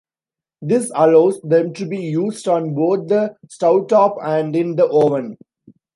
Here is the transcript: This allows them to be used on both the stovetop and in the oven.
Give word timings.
This 0.63 0.91
allows 0.95 1.39
them 1.41 1.73
to 1.73 1.85
be 1.85 1.99
used 2.01 2.47
on 2.47 2.73
both 2.73 3.07
the 3.07 3.35
stovetop 3.47 4.15
and 4.23 4.55
in 4.55 4.75
the 4.75 4.87
oven. 4.87 5.37